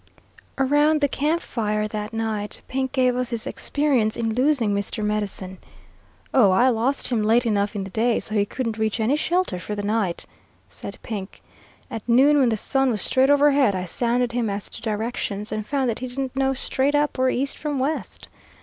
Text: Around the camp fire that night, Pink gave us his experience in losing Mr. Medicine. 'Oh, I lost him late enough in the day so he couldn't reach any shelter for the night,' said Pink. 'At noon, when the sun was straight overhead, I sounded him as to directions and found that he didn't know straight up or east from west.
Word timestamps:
Around 0.57 0.99
the 0.99 1.07
camp 1.07 1.41
fire 1.43 1.87
that 1.87 2.11
night, 2.11 2.61
Pink 2.67 2.91
gave 2.91 3.15
us 3.15 3.29
his 3.29 3.45
experience 3.45 4.17
in 4.17 4.33
losing 4.33 4.73
Mr. 4.73 5.05
Medicine. 5.05 5.59
'Oh, 6.33 6.49
I 6.49 6.69
lost 6.69 7.09
him 7.09 7.21
late 7.21 7.45
enough 7.45 7.75
in 7.75 7.83
the 7.83 7.91
day 7.91 8.19
so 8.19 8.33
he 8.33 8.43
couldn't 8.43 8.79
reach 8.79 8.99
any 8.99 9.15
shelter 9.15 9.59
for 9.59 9.75
the 9.75 9.83
night,' 9.83 10.25
said 10.69 10.97
Pink. 11.03 11.43
'At 11.91 12.01
noon, 12.09 12.39
when 12.39 12.49
the 12.49 12.57
sun 12.57 12.89
was 12.89 13.03
straight 13.03 13.29
overhead, 13.29 13.75
I 13.75 13.85
sounded 13.85 14.31
him 14.31 14.49
as 14.49 14.69
to 14.71 14.81
directions 14.81 15.51
and 15.51 15.67
found 15.67 15.87
that 15.87 15.99
he 15.99 16.07
didn't 16.07 16.35
know 16.35 16.55
straight 16.55 16.95
up 16.95 17.19
or 17.19 17.29
east 17.29 17.55
from 17.55 17.77
west. 17.77 18.27